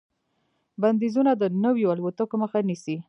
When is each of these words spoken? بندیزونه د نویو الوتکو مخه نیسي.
بندیزونه 0.81 1.31
د 1.41 1.43
نویو 1.63 1.91
الوتکو 1.93 2.35
مخه 2.43 2.59
نیسي. 2.67 2.95